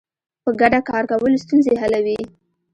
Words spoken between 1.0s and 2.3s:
کول ستونزې حلوي.